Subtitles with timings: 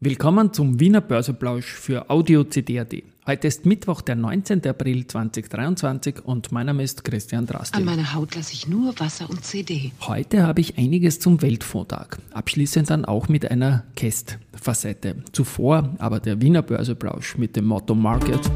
[0.00, 2.94] Willkommen zum Wiener Börseplausch für Audio CD.at.
[3.26, 4.64] Heute ist Mittwoch, der 19.
[4.64, 7.80] April 2023 und mein Name ist Christian Drastil.
[7.80, 9.90] An meiner Haut lasse ich nur Wasser und CD.
[10.02, 12.18] Heute habe ich einiges zum Weltfondtag.
[12.32, 15.16] Abschließend dann auch mit einer Käst-Facette.
[15.32, 18.48] Zuvor aber der Wiener Börseplausch mit dem Motto Market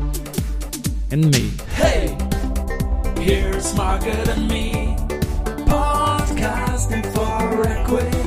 [1.10, 1.50] and Me.
[1.74, 2.16] Hey,
[3.18, 4.94] here's Market and Me,
[5.66, 8.21] podcasting for equity.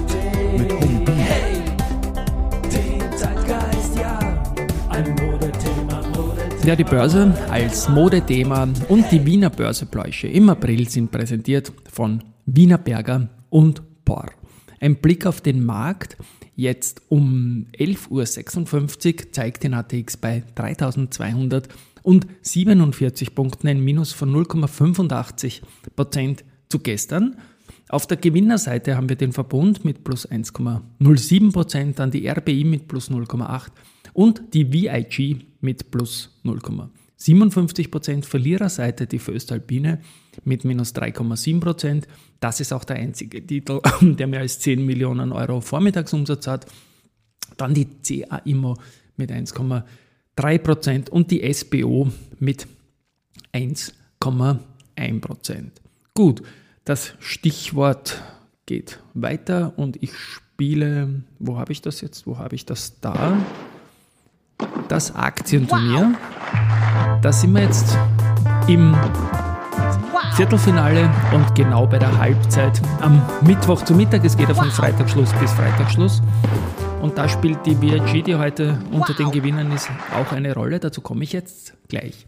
[6.66, 12.80] Ja, die Börse als Modethema und die Wiener Börsepläusche im April sind präsentiert von Wiener
[12.80, 14.32] Berger und Por.
[14.80, 16.18] Ein Blick auf den Markt
[16.56, 25.62] jetzt um 11.56 Uhr zeigt den ATX bei 3247 Punkten, ein Minus von 0,85
[25.96, 27.36] Prozent zu gestern.
[27.90, 32.88] Auf der Gewinnerseite haben wir den Verbund mit plus 1,07 Prozent, dann die RBI mit
[32.88, 33.68] plus 0,8
[34.16, 38.26] und die VIG mit plus 0,57 Prozent.
[38.26, 40.00] Verliererseite die Föstalpine
[40.46, 42.08] mit minus 3,7 Prozent.
[42.40, 46.66] Das ist auch der einzige Titel, der mehr als 10 Millionen Euro Vormittagsumsatz hat.
[47.58, 48.78] Dann die CA Immo
[49.18, 52.68] mit 1,3 Prozent und die SBO mit
[53.54, 55.82] 1,1 Prozent.
[56.14, 56.42] Gut,
[56.86, 58.22] das Stichwort
[58.66, 62.26] geht weiter und ich spiele, wo habe ich das jetzt?
[62.26, 63.38] Wo habe ich das da?
[64.96, 66.16] Das Aktienturnier.
[67.22, 67.98] Da sind wir jetzt
[68.70, 68.96] im
[70.38, 74.24] Viertelfinale und genau bei der Halbzeit am Mittwoch zu Mittag.
[74.24, 76.22] Es geht ja von Freitagsschluss bis Freitagsschluss.
[77.02, 80.80] Und da spielt die VIG, die heute unter den Gewinnern ist, auch eine Rolle.
[80.80, 82.26] Dazu komme ich jetzt gleich.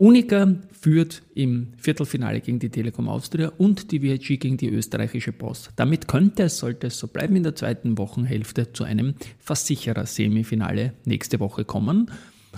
[0.00, 5.72] Unica führt im Viertelfinale gegen die Telekom Austria und die VIG gegen die österreichische Post.
[5.76, 11.38] Damit könnte es, sollte es so bleiben, in der zweiten Wochenhälfte zu einem Versicherer-Semifinale nächste
[11.38, 12.10] Woche kommen.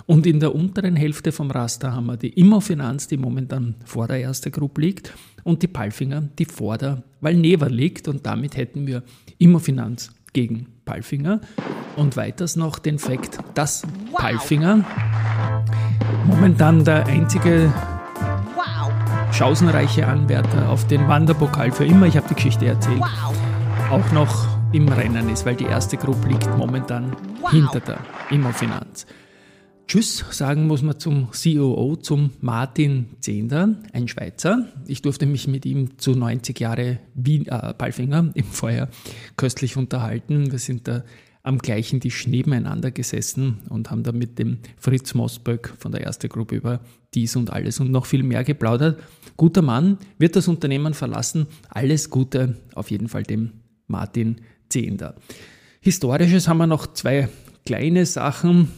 [0.05, 4.21] Und in der unteren Hälfte vom Raster haben wir die Immofinanz, die momentan vor der
[4.21, 8.07] ersten Gruppe liegt, und die Palfinger, die vor der Valneva liegt.
[8.07, 9.03] Und damit hätten wir
[9.37, 11.41] Immofinanz gegen Palfinger.
[11.97, 13.83] Und weiters noch den Fakt, dass
[14.13, 14.85] Palfinger
[16.25, 17.73] momentan der einzige
[19.31, 23.01] chancenreiche Anwärter auf den Wanderpokal für immer, ich habe die Geschichte erzählt,
[23.89, 27.15] auch noch im Rennen ist, weil die erste Gruppe liegt momentan
[27.51, 27.99] hinter der
[28.29, 29.05] Immofinanz.
[29.87, 34.67] Tschüss sagen muss man zum COO, zum Martin Zehnder, ein Schweizer.
[34.87, 38.87] Ich durfte mich mit ihm zu 90 Jahre Wien, äh, Palfinger im Feuer
[39.35, 40.51] köstlich unterhalten.
[40.51, 41.03] Wir sind da
[41.43, 46.29] am gleichen Tisch nebeneinander gesessen und haben da mit dem Fritz Mosböck von der ersten
[46.29, 46.79] Gruppe über
[47.13, 49.03] dies und alles und noch viel mehr geplaudert.
[49.35, 51.47] Guter Mann, wird das Unternehmen verlassen.
[51.69, 53.51] Alles Gute auf jeden Fall dem
[53.87, 54.37] Martin
[54.69, 55.15] Zehnder.
[55.81, 57.27] Historisches haben wir noch zwei
[57.65, 58.69] kleine Sachen.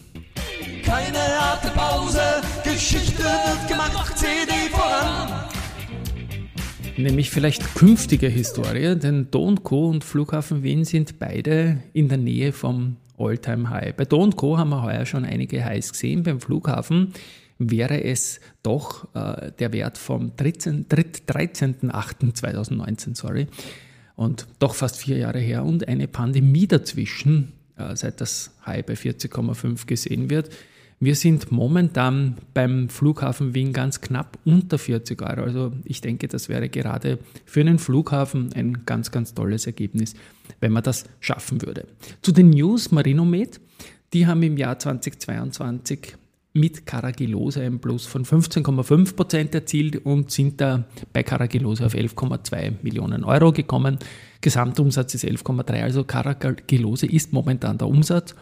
[6.97, 9.89] Nämlich vielleicht künftige Historie, denn Do Co.
[9.89, 14.57] und Flughafen Wien sind beide in der Nähe vom Alltime high Bei Do Co.
[14.57, 16.23] haben wir heuer schon einige Highs gesehen.
[16.23, 17.11] Beim Flughafen
[17.59, 23.47] wäre es doch äh, der Wert vom 13 13.08.2019, sorry,
[24.16, 28.94] und doch fast vier Jahre her und eine Pandemie dazwischen, äh, seit das High bei
[28.94, 30.50] 40,5 gesehen wird.
[31.00, 35.41] Wir sind momentan beim Flughafen Wien ganz knapp unter 40 Euro.
[35.41, 40.16] Also ich denke, das wäre gerade für einen Flughafen ein ganz, ganz tolles Ergebnis,
[40.61, 41.85] wenn man das schaffen würde.
[42.22, 43.59] Zu den News Marinomed.
[44.13, 46.16] Die haben im Jahr 2022
[46.55, 52.75] mit Caragilose ein Plus von 15,5 Prozent erzielt und sind da bei Caragilose auf 11,2
[52.81, 53.99] Millionen Euro gekommen.
[54.39, 58.35] Gesamtumsatz ist 11,3, also Caragilose ist momentan der Umsatz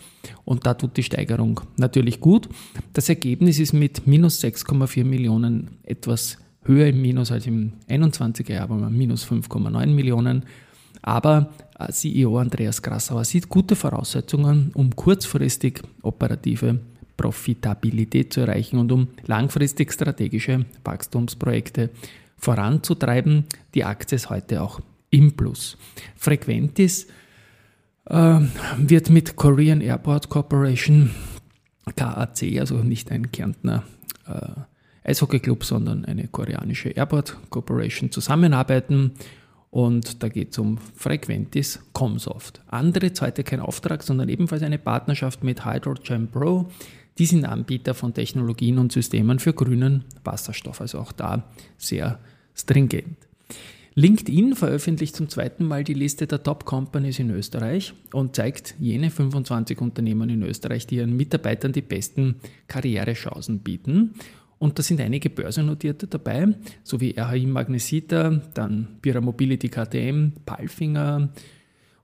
[0.46, 2.50] und da tut die Steigerung natürlich gut.
[2.94, 8.64] Das Ergebnis ist mit minus 6,4 Millionen etwas höher im Minus als im 21er Jahr,
[8.70, 10.44] aber minus 5,9 Millionen.
[11.02, 11.50] Aber
[11.80, 16.80] äh, CEO Andreas Grassauer sieht gute Voraussetzungen, um kurzfristig operative
[17.18, 21.90] Profitabilität zu erreichen und um langfristig strategische Wachstumsprojekte
[22.38, 23.46] voranzutreiben.
[23.74, 25.78] Die Aktie ist heute auch im Plus.
[26.16, 27.08] Frequentis
[28.06, 28.40] äh,
[28.78, 31.12] wird mit Korean Airport Corporation,
[31.96, 33.84] KAC, also nicht ein Kärntner
[34.28, 39.12] äh, Eishockeyclub, sondern eine koreanische Airport Corporation zusammenarbeiten.
[39.70, 42.62] Und da geht es um Frequentis Comsoft.
[42.68, 46.70] Andere heute kein Auftrag, sondern ebenfalls eine Partnerschaft mit Hydrogen Pro.
[47.18, 52.20] Die sind Anbieter von Technologien und Systemen für grünen Wasserstoff, also auch da sehr
[52.56, 53.18] stringent.
[53.96, 59.12] LinkedIn veröffentlicht zum zweiten Mal die Liste der Top Companies in Österreich und zeigt jene
[59.12, 62.36] 25 Unternehmen in Österreich, die ihren Mitarbeitern die besten
[62.68, 64.16] Karrierechancen bieten.
[64.58, 71.30] Und da sind einige Börsennotierte dabei, sowie RHI Magnesita, dann Bira Mobility KTM, Palfinger,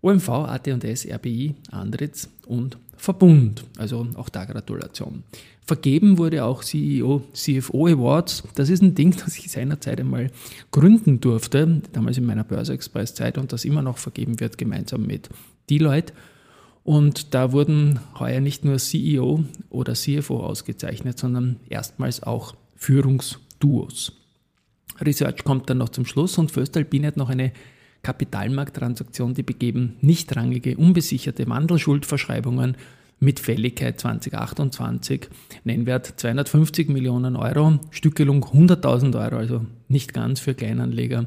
[0.01, 3.63] OMV, AT&S, RBI, Andritz und Verbund.
[3.77, 5.23] Also auch da Gratulation.
[5.65, 8.43] Vergeben wurde auch CEO, CFO Awards.
[8.55, 10.31] Das ist ein Ding, das ich seinerzeit einmal
[10.71, 15.07] gründen durfte, damals in meiner Börse Express Zeit und das immer noch vergeben wird, gemeinsam
[15.07, 15.29] mit
[15.69, 16.13] Deloitte.
[16.83, 24.11] Und da wurden heuer nicht nur CEO oder CFO ausgezeichnet, sondern erstmals auch Führungsduos.
[24.99, 27.53] Research kommt dann noch zum Schluss und Föstalpine hat noch eine
[28.03, 32.77] Kapitalmarkttransaktion, die begeben nichtrangige, unbesicherte Wandelschuldverschreibungen
[33.19, 35.27] mit Fälligkeit 2028,
[35.65, 41.25] Nennwert 250 Millionen Euro, Stückelung 100.000 Euro, also nicht ganz für Kleinanleger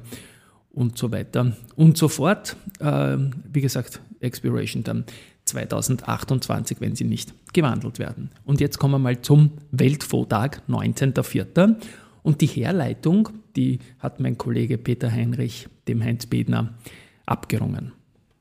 [0.73, 2.57] und so weiter und so fort.
[2.81, 3.19] Äh,
[3.53, 5.05] wie gesagt, Expiration dann
[5.45, 8.31] 2028, wenn sie nicht gewandelt werden.
[8.45, 11.77] Und jetzt kommen wir mal zum Weltfohtag, 19.04.
[12.23, 16.75] Und die Herleitung, die hat mein Kollege Peter Heinrich dem Heinz Bedner
[17.27, 17.93] abgerungen.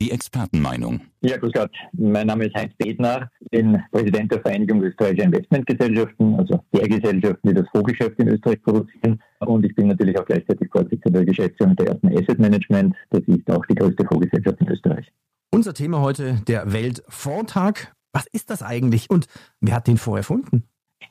[0.01, 1.01] Die Expertenmeinung.
[1.21, 1.71] Ja, grüß Gott.
[1.93, 7.53] Mein Name ist Heinz Bedner, bin Präsident der Vereinigung österreichischer Investmentgesellschaften, also der Gesellschaften, die
[7.53, 9.21] das Fondsgeschäft in Österreich produzieren.
[9.41, 12.95] Und ich bin natürlich auch gleichzeitig Vorsitzender der Geschäftsführung der ersten Asset Management.
[13.11, 15.11] Das ist auch die größte Fondsgesellschaft in Österreich.
[15.51, 17.93] Unser Thema heute der Weltfondtag.
[18.11, 19.27] Was ist das eigentlich und
[19.59, 20.63] wer hat den Fonds erfunden?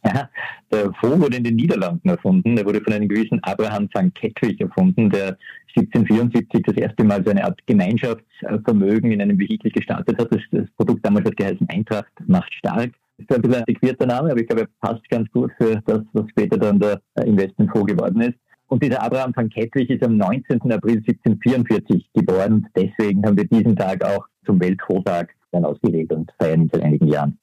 [0.05, 0.31] Ja,
[0.71, 2.57] der Fonds wurde in den Niederlanden erfunden.
[2.57, 5.37] Der wurde von einem gewissen Abraham van Kettwig erfunden, der
[5.77, 10.33] 1774 das erste Mal so eine Art Gemeinschaftsvermögen in einem Vehikel gestartet hat.
[10.33, 12.93] Das, das Produkt damals hat geheißen Eintracht macht stark.
[13.19, 15.83] Das ist ein bisschen ein antiquierter Name, aber ich glaube, er passt ganz gut für
[15.85, 18.39] das, was später dann der Investmentfonds geworden ist.
[18.69, 20.61] Und dieser Abraham van Kettwig ist am 19.
[20.73, 26.71] April 1744 geboren deswegen haben wir diesen Tag auch zum Weltfondtag dann ausgewählt und feiern
[26.73, 27.37] seit einigen Jahren.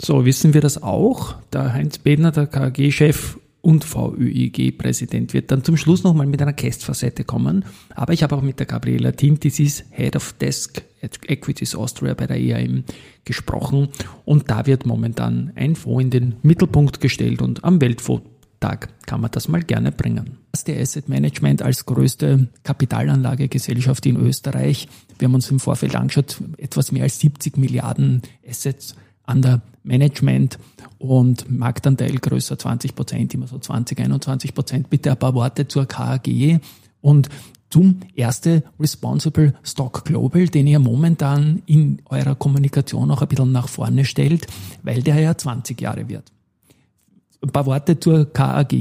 [0.00, 1.34] So wissen wir das auch.
[1.52, 7.24] Der Heinz Bedner, der KG-Chef und VÜIG-Präsident, wird dann zum Schluss nochmal mit einer Kästfacette
[7.24, 7.64] kommen.
[7.94, 12.14] Aber ich habe auch mit der Gabriela Tintis, ist Head of Desk at Equities Austria
[12.14, 12.84] bei der EAM,
[13.24, 13.88] gesprochen.
[14.24, 19.30] Und da wird momentan ein Fonds in den Mittelpunkt gestellt und am Weltfondtag kann man
[19.30, 20.38] das mal gerne bringen.
[20.52, 24.88] Das der Asset Management als größte Kapitalanlagegesellschaft in Österreich.
[25.18, 28.94] Wir haben uns im Vorfeld angeschaut, etwas mehr als 70 Milliarden Assets
[29.26, 30.58] under Management
[30.98, 34.90] und Marktanteil größer 20 Prozent, immer so 20, 21 Prozent.
[34.90, 36.60] Bitte ein paar Worte zur KAG
[37.00, 37.28] und
[37.70, 43.68] zum erste Responsible Stock Global, den ihr momentan in eurer Kommunikation auch ein bisschen nach
[43.68, 44.46] vorne stellt,
[44.82, 46.30] weil der ja 20 Jahre wird.
[47.42, 48.72] Ein paar Worte zur KAG.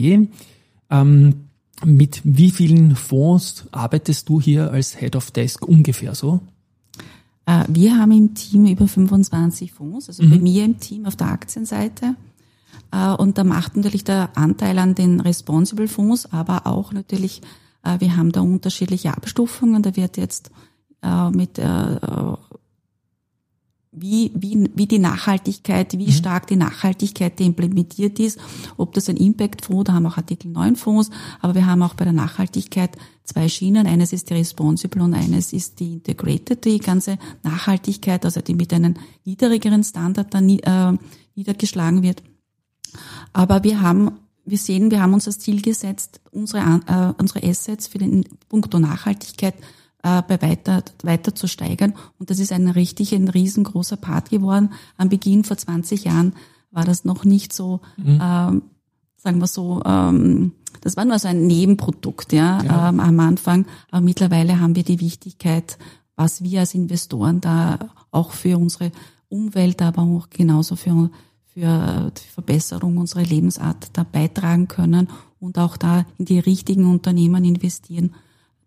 [0.90, 1.36] Ähm,
[1.84, 6.42] mit wie vielen Fonds arbeitest du hier als Head of Desk ungefähr so?
[7.46, 10.30] Äh, wir haben im Team über 25 Fonds, also mhm.
[10.30, 12.16] bei mir im Team auf der Aktienseite.
[12.92, 17.42] Äh, und da macht natürlich der Anteil an den Responsible Fonds, aber auch natürlich,
[17.84, 19.84] äh, wir haben da unterschiedliche Abstufungen.
[19.84, 20.52] Da wird jetzt
[21.34, 21.60] mit
[23.96, 26.12] wie, wie, wie die Nachhaltigkeit, wie mhm.
[26.12, 28.40] stark die Nachhaltigkeit implementiert ist,
[28.78, 31.12] ob das ein Impact-Fonds, da haben wir auch Artikel 9 Fonds,
[31.42, 33.86] aber wir haben auch bei der Nachhaltigkeit zwei Schienen.
[33.88, 38.74] Eines ist die Responsible und eines ist die Integrated, die ganze Nachhaltigkeit, also die mit
[38.74, 38.96] einem
[39.26, 40.98] niedrigeren Standard dann äh,
[41.36, 42.24] niedergeschlagen wird.
[43.32, 44.12] Aber wir haben
[44.46, 48.74] wir sehen, wir haben uns das Ziel gesetzt, unsere, äh, unsere Assets für den Punkt
[48.74, 49.56] Nachhaltigkeit
[50.04, 51.94] äh, bei weiter, weiter zu steigern.
[52.20, 54.74] Und das ist ein richtig, ein riesengroßer Part geworden.
[54.98, 56.34] Am Beginn vor 20 Jahren
[56.72, 58.20] war das noch nicht so, mhm.
[58.22, 58.62] ähm,
[59.18, 62.90] sagen wir so, ähm, das war nur so ein Nebenprodukt, ja, ja.
[62.90, 63.66] Ähm, am Anfang.
[63.90, 65.78] Aber mittlerweile haben wir die Wichtigkeit,
[66.16, 67.80] was wir als Investoren da
[68.12, 68.92] auch für unsere
[69.30, 71.10] Umwelt, aber auch genauso für,
[71.46, 77.46] für die Verbesserung unserer Lebensart da beitragen können und auch da in die richtigen Unternehmen
[77.46, 78.14] investieren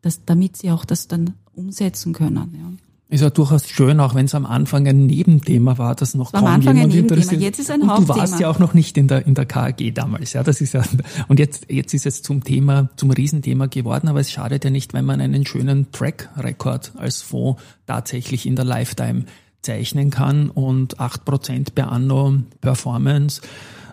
[0.07, 2.37] dass, damit sie auch das dann umsetzen können.
[2.37, 2.73] Ja.
[3.09, 6.41] Ist ja durchaus schön, auch wenn es am Anfang ein Nebenthema war, das noch das
[6.41, 7.41] kaum am Anfang jemand ein interessiert.
[7.41, 8.15] Jetzt ist ein und Hauptthema.
[8.15, 10.43] Du warst ja auch noch nicht in der in der KAG damals, ja.
[10.43, 10.83] Das ist ja
[11.29, 14.93] und jetzt jetzt ist es zum Thema zum Riesenthema geworden, aber es schadet ja nicht,
[14.93, 19.25] wenn man einen schönen Track Record als Fonds tatsächlich in der Lifetime
[19.63, 23.41] zeichnen kann und acht Prozent per anno Performance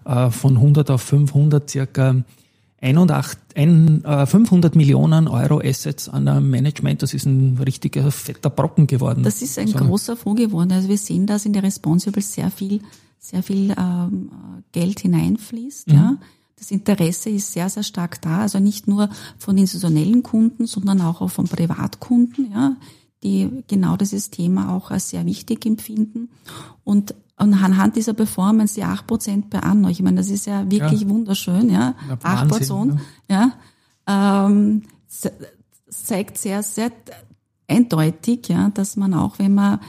[0.06, 2.16] äh, von 100 auf 500 circa
[2.84, 9.24] 500 äh, Millionen Euro Assets an einem Management, das ist ein richtiger fetter Brocken geworden.
[9.24, 9.78] Das ist ein so.
[9.78, 10.72] großer Fonds geworden.
[10.74, 12.82] Also wir sehen, dass in die Responsibles sehr viel,
[13.20, 14.32] sehr viel ähm,
[14.74, 15.88] Geld hineinfließt.
[15.88, 15.94] Mhm.
[15.94, 16.18] Ja.
[16.58, 18.42] Das Interesse ist sehr, sehr stark da.
[18.42, 22.76] Also nicht nur von institutionellen Kunden, sondern auch von Privatkunden, ja,
[23.24, 26.30] die genau dieses Thema auch als sehr wichtig empfinden.
[26.84, 27.16] Und
[27.52, 31.10] anhand dieser Performance, die 8% per anno, ich meine, das ist ja wirklich ja.
[31.10, 31.96] wunderschön, ja.
[32.08, 32.98] ja 8%,
[33.28, 33.52] ja.
[34.08, 34.84] ja ähm,
[35.90, 36.92] zeigt sehr, sehr
[37.68, 39.80] eindeutig, ja, dass man auch, wenn man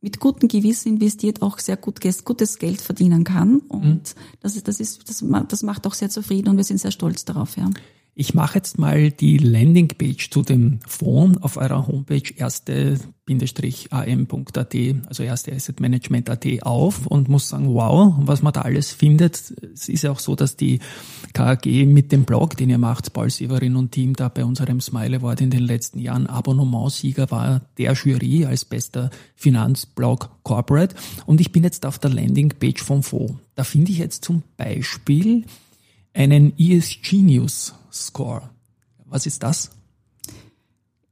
[0.00, 3.60] mit gutem Gewissen investiert, auch sehr gut, gutes Geld verdienen kann.
[3.60, 4.20] Und mhm.
[4.40, 7.24] das, ist, das, ist, das, das macht auch sehr zufrieden und wir sind sehr stolz
[7.24, 7.56] darauf.
[7.56, 7.70] Ja.
[8.16, 14.74] Ich mache jetzt mal die Landingpage zu dem Fonds auf eurer Homepage erste-am.at,
[15.06, 19.52] also erste Asset Management.at auf und muss sagen, wow, was man da alles findet.
[19.74, 20.78] Es ist ja auch so, dass die
[21.32, 25.16] KAG mit dem Blog, den ihr macht, Paul Severin und Team, da bei unserem Smile
[25.16, 30.94] Award in den letzten Jahren Abonnementsieger war der Jury als bester Finanzblog Corporate.
[31.26, 33.34] Und ich bin jetzt auf der Landingpage vom Fonds.
[33.56, 35.46] Da finde ich jetzt zum Beispiel
[36.14, 38.42] einen ESG News Score.
[39.06, 39.70] Was ist das?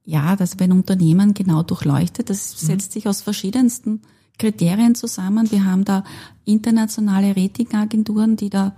[0.04, 2.30] Ja, das wird ein Unternehmen genau durchleuchtet.
[2.30, 2.66] Das mhm.
[2.66, 4.02] setzt sich aus verschiedensten
[4.38, 5.50] Kriterien zusammen.
[5.50, 6.04] Wir haben da
[6.44, 8.74] internationale Ratingagenturen, die da,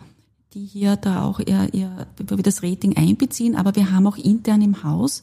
[0.52, 3.56] die hier da auch ihr, ihr, das Rating einbeziehen.
[3.56, 5.22] Aber wir haben auch intern im Haus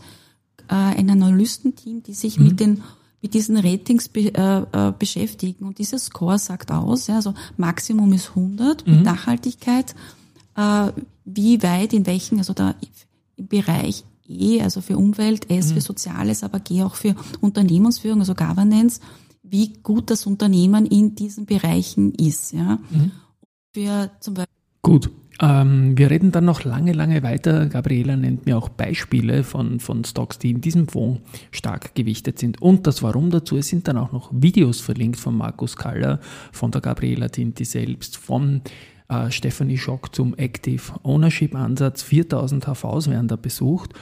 [0.67, 2.45] äh, ein Analystenteam, die sich mhm.
[2.45, 2.83] mit den
[3.23, 5.65] mit diesen Ratings be, äh, äh, beschäftigen.
[5.65, 8.95] Und dieser Score sagt aus, ja, also Maximum ist 100 mhm.
[8.95, 9.93] mit Nachhaltigkeit
[10.55, 10.91] äh,
[11.25, 12.75] wie weit, in welchen, also da
[13.37, 15.73] im Bereich E, also für Umwelt, S mhm.
[15.75, 19.01] für Soziales, aber G auch für Unternehmensführung, also Governance,
[19.43, 22.53] wie gut das Unternehmen in diesen Bereichen ist.
[22.53, 22.79] Ja.
[22.89, 23.11] Mhm.
[23.73, 25.11] Für zum Beispiel Gut.
[25.39, 27.65] Ähm, wir reden dann noch lange, lange weiter.
[27.65, 32.61] Gabriela nennt mir auch Beispiele von, von Stocks, die in diesem Fonds stark gewichtet sind.
[32.61, 36.19] Und das Warum dazu, es sind dann auch noch Videos verlinkt von Markus Kaller,
[36.51, 38.61] von der Gabriela Tinti selbst, von
[39.11, 42.01] äh, Stephanie Schock zum Active Ownership Ansatz.
[42.01, 43.93] 4000 HVs werden da besucht.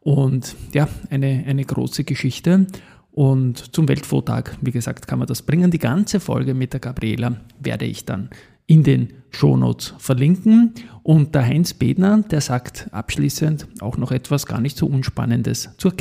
[0.00, 2.66] Und ja, eine, eine große Geschichte.
[3.12, 5.70] Und zum Weltfottag, wie gesagt, kann man das bringen.
[5.70, 8.28] Die ganze Folge mit der Gabriela werde ich dann
[8.66, 10.74] in den Shownotes verlinken.
[11.02, 15.94] Und der Heinz Bedner, der sagt abschließend auch noch etwas gar nicht so Unspannendes zur.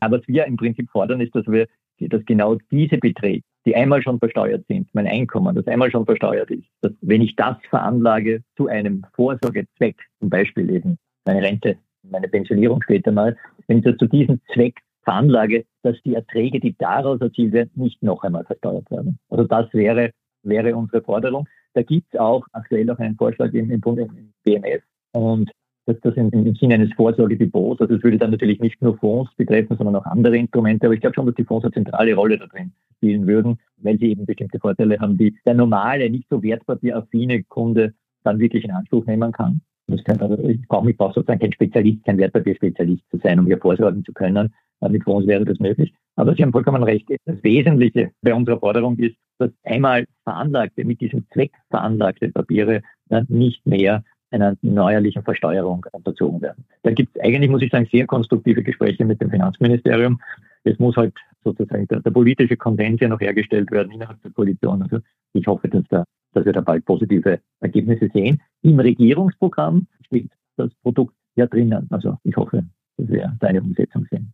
[0.00, 1.66] Aber was wir im Prinzip fordern, ist, dass wir
[1.98, 6.50] dass genau diese Beträge, die einmal schon versteuert sind, mein Einkommen, das einmal schon versteuert
[6.50, 12.28] ist, dass wenn ich das veranlage zu einem Vorsorgezweck, zum Beispiel eben meine Rente, meine
[12.28, 17.20] Pensionierung später mal, wenn ich das zu diesem Zweck veranlage, dass die Erträge, die daraus
[17.20, 19.18] erzielt werden, nicht noch einmal versteuert werden.
[19.28, 21.48] Also das wäre, wäre unsere Forderung.
[21.74, 24.82] Da gibt es auch aktuell auch einen Vorschlag im, im Bund, im BMF.
[25.12, 25.50] Und
[25.86, 29.32] dass das im, im Sinne eines Vorsorgedepot, also es würde dann natürlich nicht nur Fonds
[29.34, 32.38] betreffen, sondern auch andere Instrumente, aber ich glaube schon, dass die Fonds eine zentrale Rolle
[32.38, 36.42] da drin spielen würden, weil sie eben bestimmte Vorteile haben, die der normale, nicht so
[36.42, 39.60] wertpapieraffine Kunde dann wirklich in Anspruch nehmen kann.
[40.04, 44.04] Kann also, ich brauche mich sozusagen kein Spezialist, kein Wertpapierspezialist zu sein, um hier vorsorgen
[44.04, 44.52] zu können.
[44.80, 45.94] Mit Fonds wäre das möglich.
[46.16, 47.08] Aber Sie haben vollkommen recht.
[47.24, 52.82] Das Wesentliche bei unserer Forderung ist, dass einmal veranlagte, mit diesem Zweck veranlagte Papiere
[53.28, 56.64] nicht mehr einer neuerlichen Versteuerung unterzogen werden.
[56.82, 60.20] Da gibt es eigentlich, muss ich sagen, sehr konstruktive Gespräche mit dem Finanzministerium.
[60.66, 64.82] Es muss halt sozusagen der, der politische Konsens ja noch hergestellt werden innerhalb der Koalition.
[64.82, 64.98] Also
[65.32, 68.42] ich hoffe, dass, da, dass wir da bald positive Ergebnisse sehen.
[68.62, 71.86] Im Regierungsprogramm steht das Produkt ja drinnen.
[71.90, 72.64] Also ich hoffe,
[72.96, 74.32] dass wir da eine Umsetzung sehen.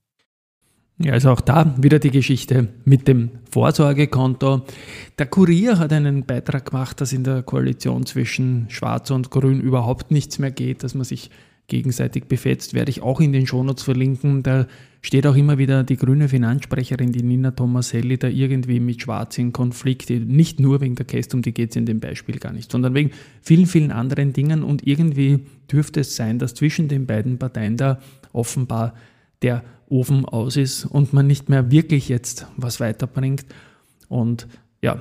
[0.99, 4.63] Ja, also auch da wieder die Geschichte mit dem Vorsorgekonto.
[5.19, 10.11] Der Kurier hat einen Beitrag gemacht, dass in der Koalition zwischen Schwarz und Grün überhaupt
[10.11, 11.31] nichts mehr geht, dass man sich
[11.73, 14.43] gegenseitig befetzt, werde ich auch in den Shownotes verlinken.
[14.43, 14.67] Da
[15.01, 19.55] steht auch immer wieder die grüne Finanzsprecherin, die Nina Tomaselli, da irgendwie mit Schwarz in
[19.55, 20.11] Konflikt.
[20.11, 22.93] Nicht nur wegen der Käste, um die geht es in dem Beispiel gar nicht, sondern
[22.93, 23.11] wegen
[23.41, 24.63] vielen, vielen anderen Dingen.
[24.63, 28.01] Und irgendwie dürfte es sein, dass zwischen den beiden Parteien da
[28.35, 28.95] offenbar
[29.41, 33.47] der Ofen aus ist und man nicht mehr wirklich jetzt was weiterbringt.
[34.09, 34.47] Und
[34.83, 35.01] ja,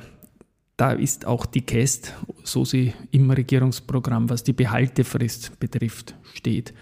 [0.81, 2.11] da ist auch die Käst,
[2.43, 6.73] so sie im Regierungsprogramm, was die Behaltefrist betrifft, steht,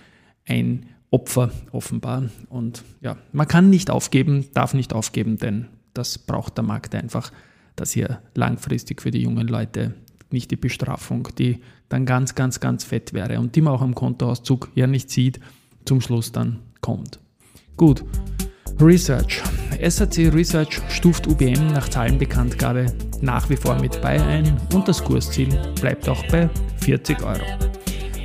[0.47, 2.29] ein Opfer offenbar.
[2.47, 7.33] Und ja, man kann nicht aufgeben, darf nicht aufgeben, denn das braucht der Markt einfach,
[7.75, 9.95] dass hier langfristig für die jungen Leute
[10.31, 13.95] nicht die Bestrafung, die dann ganz, ganz, ganz fett wäre und die man auch am
[13.95, 15.41] Kontoauszug ja nicht sieht,
[15.83, 17.19] zum Schluss dann kommt.
[17.75, 18.05] Gut.
[18.79, 19.41] Research.
[19.85, 22.85] SAC Research stuft UBM nach Zahlenbekanntgabe
[23.21, 25.49] nach wie vor mit bei ein und das Kursziel
[25.79, 26.49] bleibt auch bei
[26.81, 27.43] 40 Euro.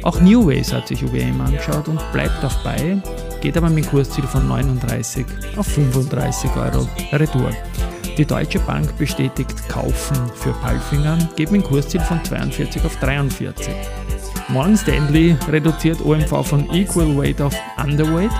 [0.03, 2.99] Auch New Ways hat sich UBM angeschaut und bleibt auf bei,
[3.41, 5.25] geht aber mit Kursziel von 39
[5.57, 7.51] auf 35 Euro Retour.
[8.19, 13.75] Die Deutsche Bank bestätigt Kaufen für Palfinger, geht mit Kursziel von 42 auf 43.
[14.49, 18.31] Morgan Stanley reduziert OMV von Equal Weight auf Underweight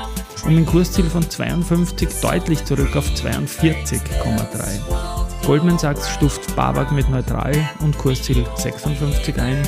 [0.47, 5.47] und ein Kursziel von 52 deutlich zurück auf 42,3.
[5.47, 9.63] Goldman Sachs stuft Babak mit neutral und Kursziel 56 ein.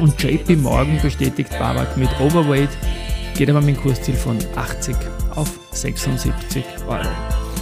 [0.00, 2.70] Und JP Morgan bestätigt Babak mit Overweight,
[3.36, 4.96] geht aber mit dem Kursziel von 80
[5.34, 7.08] auf 76 Euro.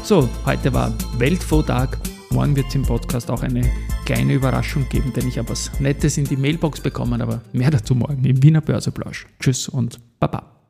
[0.03, 1.99] So, heute war Weltfotag.
[2.31, 3.71] Morgen wird es im Podcast auch eine
[4.07, 7.95] kleine Überraschung geben, denn ich habe was Nettes in die Mailbox bekommen, aber mehr dazu
[7.95, 9.27] morgen im Wiener Börseplausch.
[9.39, 10.62] Tschüss und Baba.